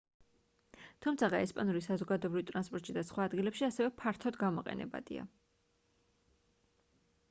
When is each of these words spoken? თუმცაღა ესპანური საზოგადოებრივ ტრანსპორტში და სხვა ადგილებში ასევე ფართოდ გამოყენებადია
თუმცაღა 1.05 1.41
ესპანური 1.47 1.81
საზოგადოებრივ 1.87 2.45
ტრანსპორტში 2.51 2.97
და 2.97 3.05
სხვა 3.11 3.29
ადგილებში 3.31 3.69
ასევე 3.71 3.95
ფართოდ 4.03 4.43
გამოყენებადია 4.47 5.31